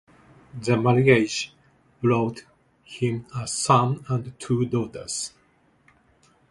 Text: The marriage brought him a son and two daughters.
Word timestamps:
The 0.59 0.77
marriage 0.77 1.53
brought 2.01 2.43
him 2.83 3.27
a 3.35 3.47
son 3.47 4.03
and 4.09 4.33
two 4.39 4.65
daughters. 4.65 5.31